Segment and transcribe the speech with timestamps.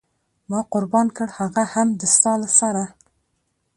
[0.49, 2.83] ما قربان کړ هغه هم د ستا له سره.